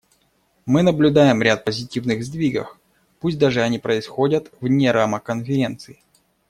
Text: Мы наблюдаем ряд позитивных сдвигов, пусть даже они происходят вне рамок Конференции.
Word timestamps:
Мы 0.65 0.81
наблюдаем 0.81 1.43
ряд 1.43 1.63
позитивных 1.63 2.23
сдвигов, 2.25 2.79
пусть 3.19 3.37
даже 3.37 3.61
они 3.61 3.77
происходят 3.77 4.51
вне 4.59 4.89
рамок 4.91 5.21
Конференции. 5.23 6.01